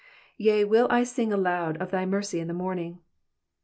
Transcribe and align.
r<w, 0.39 0.49
I 0.51 0.63
will 0.63 1.05
sing 1.05 1.31
aloud 1.31 1.77
of 1.77 1.91
thy 1.91 2.07
mercy 2.07 2.39
in 2.39 2.47
tlie 2.47 2.55
morning.''' 2.55 3.01